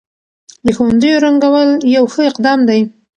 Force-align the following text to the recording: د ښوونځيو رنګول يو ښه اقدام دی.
د 0.65 0.67
ښوونځيو 0.75 1.21
رنګول 1.25 1.69
يو 1.95 2.03
ښه 2.13 2.21
اقدام 2.31 2.59
دی. 2.69 2.81